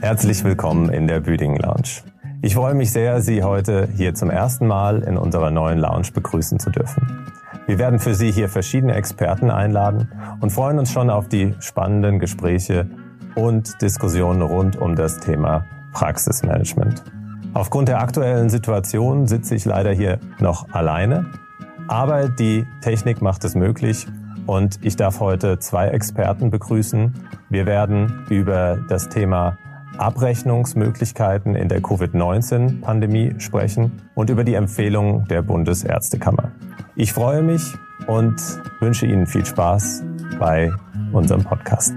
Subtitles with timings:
[0.00, 2.02] Herzlich willkommen in der Büdingen Lounge.
[2.40, 6.58] Ich freue mich sehr, Sie heute hier zum ersten Mal in unserer neuen Lounge begrüßen
[6.58, 7.28] zu dürfen.
[7.66, 10.10] Wir werden für Sie hier verschiedene Experten einladen
[10.40, 12.88] und freuen uns schon auf die spannenden Gespräche
[13.34, 17.02] und Diskussionen rund um das Thema Praxismanagement.
[17.54, 21.26] Aufgrund der aktuellen Situation sitze ich leider hier noch alleine,
[21.88, 24.06] aber die Technik macht es möglich
[24.46, 27.14] und ich darf heute zwei Experten begrüßen.
[27.48, 29.58] Wir werden über das Thema
[29.96, 36.52] Abrechnungsmöglichkeiten in der Covid-19-Pandemie sprechen und über die Empfehlungen der Bundesärztekammer.
[36.94, 37.74] Ich freue mich
[38.06, 38.36] und
[38.80, 40.04] wünsche Ihnen viel Spaß
[40.38, 40.72] bei
[41.12, 41.94] unserem Podcast.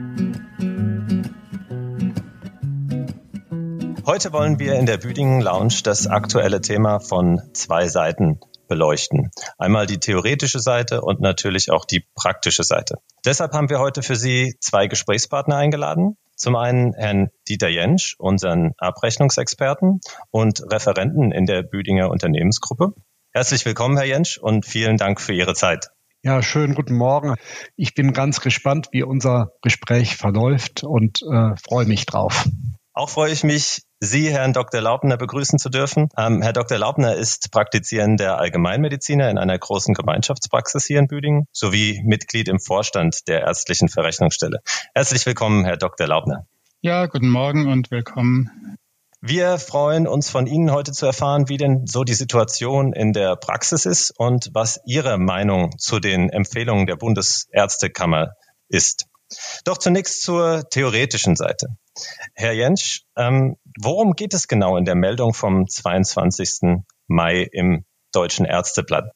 [4.05, 9.29] Heute wollen wir in der Büdingen Lounge das aktuelle Thema von zwei Seiten beleuchten.
[9.59, 12.95] Einmal die theoretische Seite und natürlich auch die praktische Seite.
[13.25, 16.17] Deshalb haben wir heute für Sie zwei Gesprächspartner eingeladen.
[16.35, 19.99] Zum einen Herrn Dieter Jentsch, unseren Abrechnungsexperten
[20.31, 22.93] und Referenten in der Büdinger Unternehmensgruppe.
[23.33, 25.89] Herzlich willkommen, Herr Jentsch, und vielen Dank für Ihre Zeit.
[26.23, 27.35] Ja, schönen guten Morgen.
[27.75, 32.47] Ich bin ganz gespannt, wie unser Gespräch verläuft und äh, freue mich drauf.
[32.93, 34.81] Auch freue ich mich, Sie, Herrn Dr.
[34.81, 36.09] Laubner, begrüßen zu dürfen.
[36.17, 36.77] Ähm, Herr Dr.
[36.77, 43.29] Laubner ist praktizierender Allgemeinmediziner in einer großen Gemeinschaftspraxis hier in Büdingen sowie Mitglied im Vorstand
[43.29, 44.59] der ärztlichen Verrechnungsstelle.
[44.93, 46.05] Herzlich willkommen, Herr Dr.
[46.05, 46.47] Laubner.
[46.81, 48.75] Ja, guten Morgen und willkommen.
[49.21, 53.37] Wir freuen uns von Ihnen heute zu erfahren, wie denn so die Situation in der
[53.37, 58.33] Praxis ist und was Ihre Meinung zu den Empfehlungen der Bundesärztekammer
[58.67, 59.05] ist.
[59.63, 61.67] Doch zunächst zur theoretischen Seite.
[62.33, 66.83] Herr Jentsch, ähm, worum geht es genau in der Meldung vom 22.
[67.07, 69.11] Mai im Deutschen Ärzteblatt?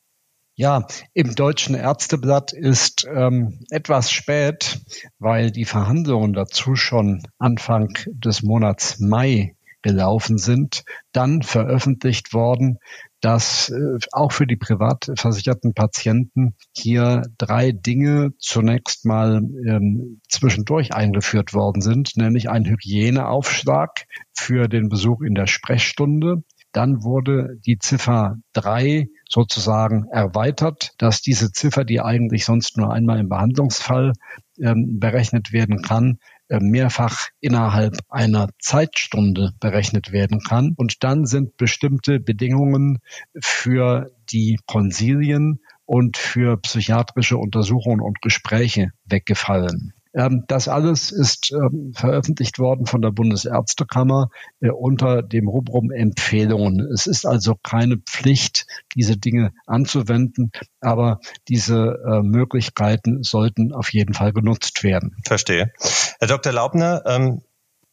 [0.58, 4.80] Ja, im Deutschen Ärzteblatt ist ähm, etwas spät,
[5.20, 12.80] weil die Verhandlungen dazu schon Anfang des Monats Mai gelaufen sind, dann veröffentlicht worden,
[13.26, 19.38] dass äh, auch für die privat versicherten Patienten hier drei Dinge zunächst mal
[19.68, 26.44] ähm, zwischendurch eingeführt worden sind, nämlich ein Hygieneaufschlag für den Besuch in der Sprechstunde.
[26.72, 33.18] Dann wurde die Ziffer drei sozusagen erweitert, dass diese Ziffer, die eigentlich sonst nur einmal
[33.18, 34.14] im Behandlungsfall
[34.62, 36.20] ähm, berechnet werden kann,
[36.50, 40.74] mehrfach innerhalb einer Zeitstunde berechnet werden kann.
[40.78, 43.00] Und dann sind bestimmte Bedingungen
[43.40, 49.94] für die Konsilien und für psychiatrische Untersuchungen und Gespräche weggefallen.
[50.16, 54.30] Ähm, das alles ist ähm, veröffentlicht worden von der Bundesärztekammer
[54.62, 56.80] äh, unter dem Rubrum Empfehlungen.
[56.94, 58.66] Es ist also keine Pflicht,
[58.96, 65.18] diese Dinge anzuwenden, aber diese äh, Möglichkeiten sollten auf jeden Fall genutzt werden.
[65.26, 65.72] Verstehe.
[66.20, 66.54] Herr Dr.
[66.54, 67.42] Laubner, ähm,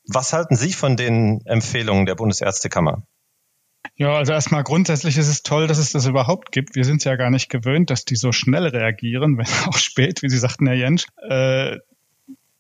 [0.06, 3.04] was halten Sie von den Empfehlungen der Bundesärztekammer?
[3.96, 6.76] Ja, also erstmal grundsätzlich ist es toll, dass es das überhaupt gibt.
[6.76, 10.22] Wir sind es ja gar nicht gewöhnt, dass die so schnell reagieren, wenn auch spät,
[10.22, 11.06] wie Sie sagten, Herr Jentsch.
[11.28, 11.78] Äh,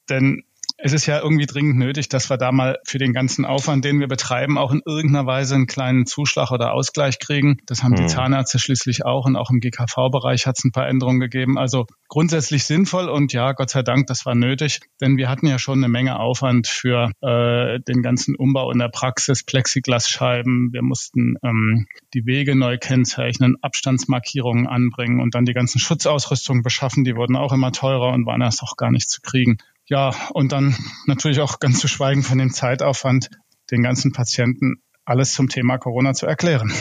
[0.08, 0.44] denn
[0.84, 4.00] es ist ja irgendwie dringend nötig, dass wir da mal für den ganzen Aufwand, den
[4.00, 7.58] wir betreiben, auch in irgendeiner Weise einen kleinen Zuschlag oder Ausgleich kriegen.
[7.66, 8.02] Das haben hm.
[8.02, 11.56] die Zahnärzte schließlich auch und auch im GKV-Bereich hat es ein paar Änderungen gegeben.
[11.56, 15.60] Also grundsätzlich sinnvoll und ja, Gott sei Dank, das war nötig, denn wir hatten ja
[15.60, 20.72] schon eine Menge Aufwand für äh, den ganzen Umbau in der Praxis, Plexiglasscheiben.
[20.72, 27.04] Wir mussten ähm, die Wege neu kennzeichnen, Abstandsmarkierungen anbringen und dann die ganzen Schutzausrüstungen beschaffen.
[27.04, 29.58] Die wurden auch immer teurer und waren erst auch gar nicht zu kriegen.
[29.86, 30.76] Ja, und dann
[31.06, 33.30] natürlich auch ganz zu schweigen von dem Zeitaufwand,
[33.70, 36.72] den ganzen Patienten alles zum Thema Corona zu erklären.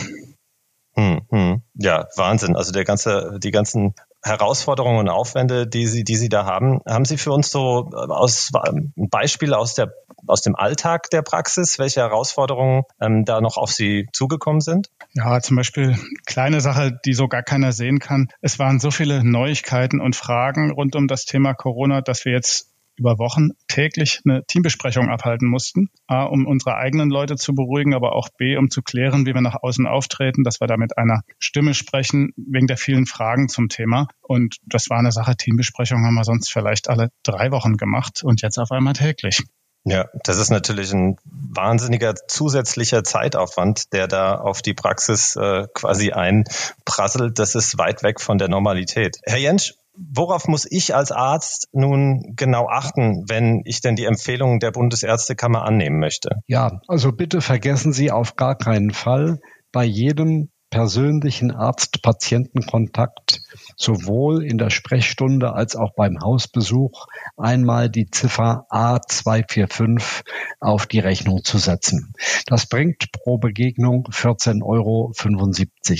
[0.94, 1.62] Hm, hm.
[1.74, 2.54] Ja, Wahnsinn.
[2.54, 7.04] Also der ganze, die ganzen Herausforderungen und Aufwände, die Sie, die Sie da haben, haben
[7.04, 9.92] Sie für uns so aus ein Beispiel aus der
[10.28, 14.90] aus dem Alltag der Praxis, welche Herausforderungen ähm, da noch auf Sie zugekommen sind?
[15.14, 18.28] Ja, zum Beispiel kleine Sache, die so gar keiner sehen kann.
[18.40, 22.71] Es waren so viele Neuigkeiten und Fragen rund um das Thema Corona, dass wir jetzt
[23.02, 28.14] über Wochen täglich eine Teambesprechung abhalten mussten, A, um unsere eigenen Leute zu beruhigen, aber
[28.14, 31.22] auch B, um zu klären, wie wir nach außen auftreten, dass wir da mit einer
[31.40, 34.06] Stimme sprechen, wegen der vielen Fragen zum Thema.
[34.20, 38.40] Und das war eine Sache, Teambesprechung haben wir sonst vielleicht alle drei Wochen gemacht und
[38.40, 39.42] jetzt auf einmal täglich.
[39.84, 46.12] Ja, das ist natürlich ein wahnsinniger zusätzlicher Zeitaufwand, der da auf die Praxis äh, quasi
[46.12, 47.40] einprasselt.
[47.40, 49.18] Das ist weit weg von der Normalität.
[49.24, 54.58] Herr Jentsch, Worauf muss ich als Arzt nun genau achten, wenn ich denn die Empfehlungen
[54.58, 56.36] der Bundesärztekammer annehmen möchte?
[56.46, 59.40] Ja, also bitte vergessen Sie auf gar keinen Fall
[59.70, 63.42] bei jedem persönlichen Arzt-Patienten-Kontakt
[63.76, 70.24] sowohl in der Sprechstunde als auch beim Hausbesuch einmal die Ziffer A245
[70.60, 72.14] auf die Rechnung zu setzen.
[72.46, 75.12] Das bringt pro Begegnung 14,75 Euro.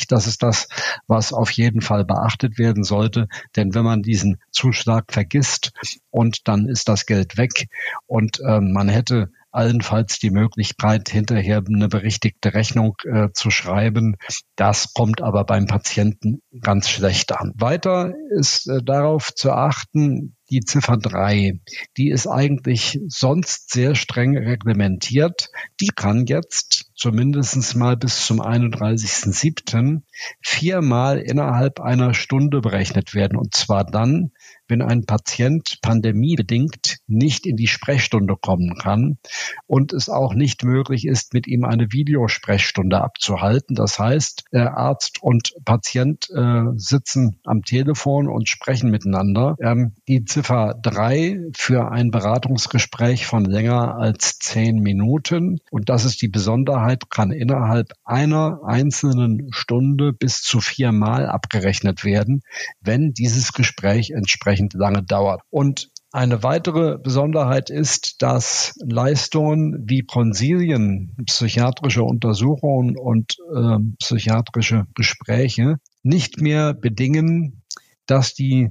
[0.09, 0.69] Das ist das,
[1.07, 5.73] was auf jeden Fall beachtet werden sollte, denn wenn man diesen Zuschlag vergisst
[6.11, 7.69] und dann ist das Geld weg
[8.07, 14.17] und äh, man hätte allenfalls die Möglichkeit, hinterher eine berichtigte Rechnung äh, zu schreiben.
[14.57, 17.53] Das kommt aber beim Patienten ganz schlecht an.
[17.57, 21.61] Weiter ist äh, darauf zu achten, die Ziffer drei,
[21.97, 25.49] die ist eigentlich sonst sehr streng reglementiert.
[25.81, 30.03] Die kann jetzt zumindest mal bis zum 31.07.
[30.43, 33.39] viermal innerhalb einer Stunde berechnet werden.
[33.39, 34.33] Und zwar dann,
[34.69, 39.19] wenn ein Patient pandemiebedingt nicht in die Sprechstunde kommen kann
[39.67, 43.75] und es auch nicht möglich ist, mit ihm eine Videosprechstunde abzuhalten.
[43.75, 49.57] Das heißt, Arzt und Patient äh, sitzen am Telefon und sprechen miteinander.
[49.61, 55.59] Ähm, die Ziffer drei für ein Beratungsgespräch von länger als zehn Minuten.
[55.71, 62.43] Und das ist die Besonderheit, kann innerhalb einer einzelnen Stunde bis zu viermal abgerechnet werden,
[62.81, 65.43] wenn dieses Gespräch entsprechend entsprechend lange dauert.
[65.50, 75.77] Und eine weitere Besonderheit ist, dass Leistungen wie Konsilien, psychiatrische Untersuchungen und äh, psychiatrische Gespräche
[76.03, 77.62] nicht mehr bedingen,
[78.06, 78.71] dass die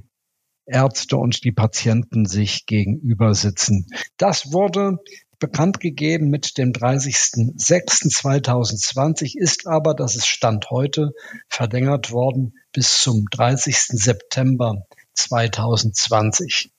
[0.66, 3.88] Ärzte und die Patienten sich gegenüber sitzen.
[4.16, 4.98] Das wurde
[5.40, 11.10] bekannt gegeben mit dem 30.06.2020, ist aber, das ist Stand heute,
[11.48, 13.76] verlängert worden bis zum 30.
[13.76, 16.72] September 2020.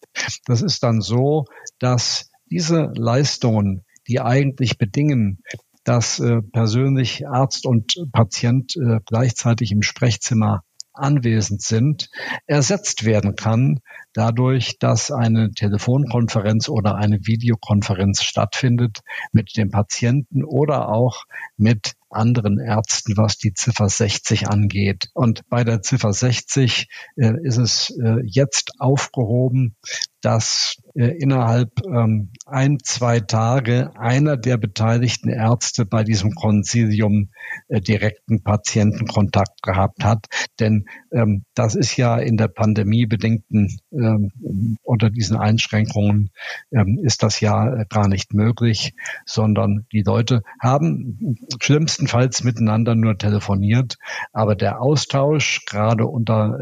[0.46, 1.46] Das ist dann so,
[1.80, 5.42] dass diese Leistungen, die eigentlich bedingen,
[5.84, 10.64] dass äh, persönlich Arzt und Patient äh, gleichzeitig im Sprechzimmer
[10.94, 12.10] anwesend sind,
[12.46, 13.80] ersetzt werden kann,
[14.14, 19.00] dadurch, dass eine Telefonkonferenz oder eine Videokonferenz stattfindet
[19.32, 21.24] mit dem Patienten oder auch
[21.58, 25.10] mit anderen Ärzten, was die Ziffer 60 angeht.
[25.14, 29.76] Und bei der Ziffer 60 äh, ist es äh, jetzt aufgehoben,
[30.24, 37.30] dass äh, innerhalb ähm, ein, zwei Tage einer der beteiligten Ärzte bei diesem Konsilium
[37.68, 40.28] äh, direkten Patientenkontakt gehabt hat.
[40.62, 44.32] Denn ähm, das ist ja in der pandemiebedingten ähm,
[44.84, 46.30] unter diesen Einschränkungen
[47.02, 48.94] ist das ja äh, gar nicht möglich,
[49.26, 53.98] sondern die Leute haben schlimmstenfalls miteinander nur telefoniert,
[54.32, 56.58] aber der Austausch gerade unter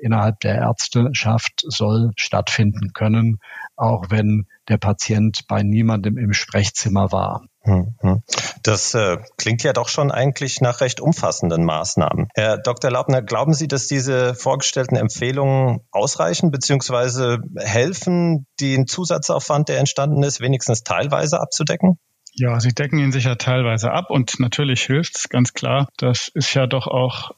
[0.00, 3.38] innerhalb der Ärzteschaft soll stattfinden können,
[3.76, 7.46] auch wenn der Patient bei niemandem im Sprechzimmer war.
[7.62, 8.22] Hm, hm.
[8.62, 12.28] Das äh, klingt ja doch schon eigentlich nach recht umfassenden Maßnahmen.
[12.34, 12.90] Herr Dr.
[12.90, 17.38] Laubner, glauben Sie, dass diese vorgestellten Empfehlungen ausreichen bzw.
[17.56, 21.98] helfen, den Zusatzaufwand, der entstanden ist, wenigstens teilweise abzudecken?
[22.34, 25.88] Ja, sie decken ihn sicher teilweise ab und natürlich hilft es ganz klar.
[25.96, 27.32] Das ist ja doch auch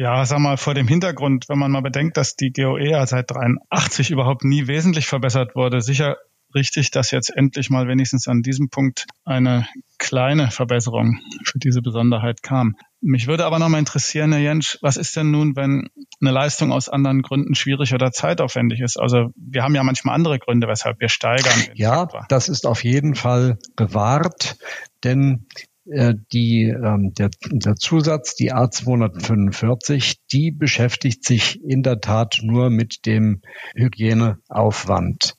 [0.00, 3.30] ja, sag mal, vor dem Hintergrund, wenn man mal bedenkt, dass die GOE ja seit
[3.30, 6.16] 83 überhaupt nie wesentlich verbessert wurde, sicher
[6.54, 9.68] richtig, dass jetzt endlich mal wenigstens an diesem Punkt eine
[9.98, 12.76] kleine Verbesserung für diese Besonderheit kam.
[13.02, 15.90] Mich würde aber noch mal interessieren, Herr Jensch, was ist denn nun, wenn
[16.22, 18.98] eine Leistung aus anderen Gründen schwierig oder zeitaufwendig ist?
[18.98, 21.62] Also wir haben ja manchmal andere Gründe, weshalb wir steigern.
[21.74, 24.56] Ja, das ist auf jeden Fall gewahrt,
[25.04, 25.46] denn
[25.84, 33.06] die, ähm, der, der Zusatz, die A245, die beschäftigt sich in der Tat nur mit
[33.06, 33.42] dem
[33.74, 35.36] Hygieneaufwand.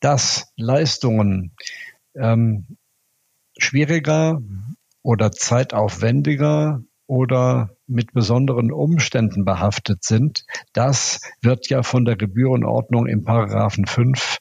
[0.00, 1.52] Dass Leistungen
[2.14, 2.76] ähm,
[3.58, 4.42] schwieriger
[5.02, 10.44] oder zeitaufwendiger oder mit besonderen Umständen behaftet sind.
[10.72, 14.38] Das wird ja von der Gebührenordnung im Paragraphen 5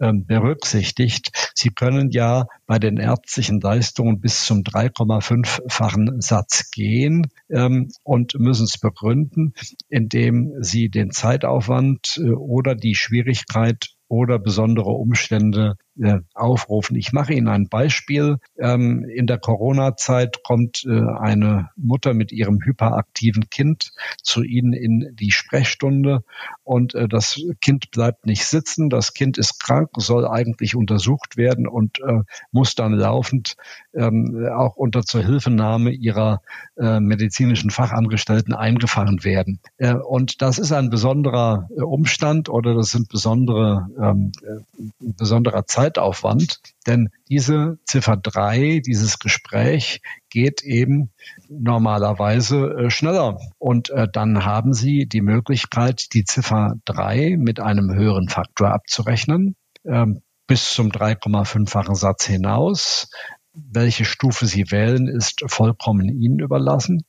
[0.00, 1.52] ähm, berücksichtigt.
[1.54, 8.64] Sie können ja bei den ärztlichen Leistungen bis zum 3,5-fachen Satz gehen ähm, und müssen
[8.64, 9.54] es begründen,
[9.88, 15.91] indem Sie den Zeitaufwand äh, oder die Schwierigkeit oder besondere Umstände äh,
[16.34, 16.96] aufrufen.
[16.96, 18.38] Ich mache Ihnen ein Beispiel.
[18.58, 25.14] Ähm, in der Corona-Zeit kommt äh, eine Mutter mit ihrem hyperaktiven Kind zu Ihnen in
[25.14, 26.24] die Sprechstunde
[26.64, 28.88] und äh, das Kind bleibt nicht sitzen.
[28.88, 32.20] Das Kind ist krank, soll eigentlich untersucht werden und äh,
[32.50, 33.56] muss dann laufend
[33.94, 36.40] ähm, auch unter Zuhilfenahme ihrer
[36.78, 39.60] äh, medizinischen Fachangestellten eingefangen werden.
[39.76, 44.62] Äh, und das ist ein besonderer äh, Umstand oder das sind besondere, ähm, äh,
[44.98, 51.10] besonderer Zeitaufwand, denn diese Ziffer drei, dieses Gespräch geht eben
[51.48, 53.38] normalerweise äh, schneller.
[53.58, 59.56] Und äh, dann haben Sie die Möglichkeit, die Ziffer drei mit einem höheren Faktor abzurechnen.
[59.84, 63.10] Ähm, bis zum 3,5-fachen Satz hinaus.
[63.52, 67.02] Welche Stufe Sie wählen, ist vollkommen Ihnen überlassen.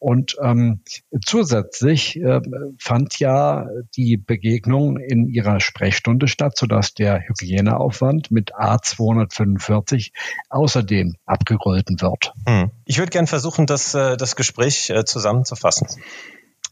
[0.00, 0.80] Und ähm,
[1.24, 2.40] zusätzlich äh,
[2.78, 10.12] fand ja die Begegnung in ihrer Sprechstunde statt, sodass der Hygieneaufwand mit A245
[10.48, 12.32] außerdem abgegolten wird.
[12.48, 12.70] Hm.
[12.86, 15.86] Ich würde gern versuchen, das, äh, das Gespräch äh, zusammenzufassen.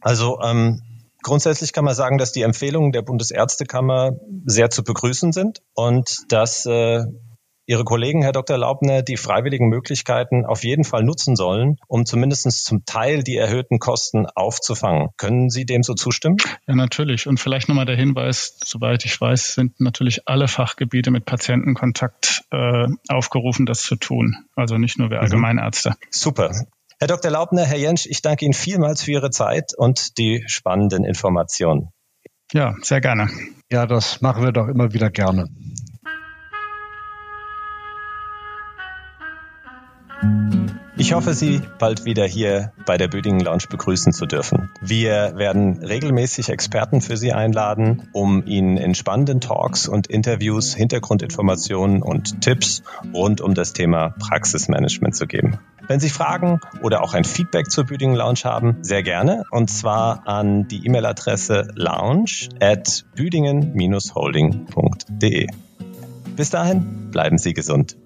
[0.01, 0.83] Also ähm,
[1.23, 4.13] Grundsätzlich kann man sagen, dass die Empfehlungen der Bundesärztekammer
[4.47, 7.05] sehr zu begrüßen sind und dass äh,
[7.71, 8.57] Ihre Kollegen, Herr Dr.
[8.57, 13.79] Laubner, die freiwilligen Möglichkeiten auf jeden Fall nutzen sollen, um zumindest zum Teil die erhöhten
[13.79, 15.11] Kosten aufzufangen.
[15.19, 16.39] Können Sie dem so zustimmen?
[16.67, 17.27] Ja, natürlich.
[17.27, 22.87] Und vielleicht nochmal der Hinweis, soweit ich weiß, sind natürlich alle Fachgebiete mit Patientenkontakt äh,
[23.11, 24.47] aufgerufen, das zu tun.
[24.57, 25.25] Also nicht nur wir mhm.
[25.25, 25.95] Allgemeinärzte.
[26.09, 26.51] Super.
[26.99, 27.31] Herr Dr.
[27.31, 31.91] Laubner, Herr Jensch, ich danke Ihnen vielmals für Ihre Zeit und die spannenden Informationen.
[32.55, 33.29] Ja, sehr gerne.
[33.71, 35.51] Ja, das machen wir doch immer wieder gerne.
[41.01, 44.69] Ich hoffe, Sie bald wieder hier bei der Büdingen Lounge begrüßen zu dürfen.
[44.81, 52.03] Wir werden regelmäßig Experten für Sie einladen, um Ihnen in spannenden Talks und Interviews Hintergrundinformationen
[52.03, 52.83] und Tipps
[53.15, 55.61] rund um das Thema Praxismanagement zu geben.
[55.87, 59.45] Wenn Sie Fragen oder auch ein Feedback zur Büdingen Lounge haben, sehr gerne.
[59.53, 65.47] Und zwar an die E-Mail-Adresse lounge at büdingen-holding.de.
[66.35, 67.97] Bis dahin, bleiben Sie gesund.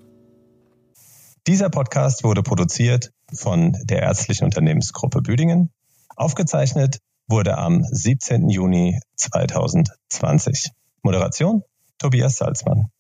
[1.48, 5.72] Dieser Podcast wurde produziert von der Ärztlichen Unternehmensgruppe Büdingen.
[6.14, 8.48] Aufgezeichnet wurde am 17.
[8.48, 10.70] Juni 2020.
[11.02, 11.64] Moderation
[11.98, 12.92] Tobias Salzmann.